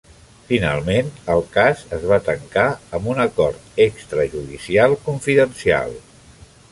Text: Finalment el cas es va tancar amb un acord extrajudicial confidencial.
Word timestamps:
Finalment 0.51 1.09
el 1.33 1.43
cas 1.57 1.83
es 1.97 2.07
va 2.11 2.17
tancar 2.29 2.65
amb 2.99 3.11
un 3.13 3.21
acord 3.27 3.79
extrajudicial 3.87 4.97
confidencial. 5.11 5.95